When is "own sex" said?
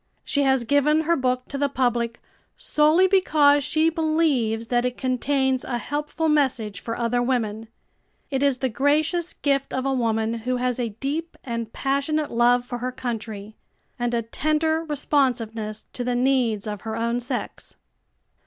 16.95-17.75